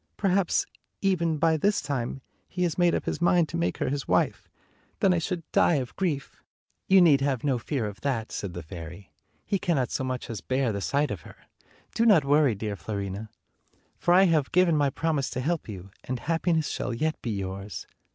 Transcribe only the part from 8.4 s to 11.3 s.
the fairy; "he cannot so much as bear the sight of